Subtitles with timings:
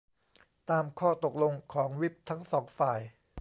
[0.69, 2.99] ตามข้อตกลงของวิปทั้งสองฝ่าย